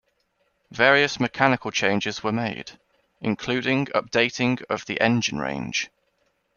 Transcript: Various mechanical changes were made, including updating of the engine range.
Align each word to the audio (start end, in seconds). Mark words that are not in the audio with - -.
Various 0.71 1.19
mechanical 1.19 1.69
changes 1.69 2.23
were 2.23 2.31
made, 2.31 2.71
including 3.21 3.85
updating 3.93 4.59
of 4.67 4.83
the 4.87 4.99
engine 4.99 5.37
range. 5.37 5.91